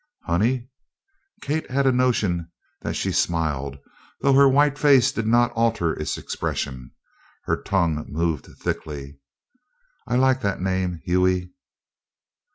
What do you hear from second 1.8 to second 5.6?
a notion that she smiled, though her white face did not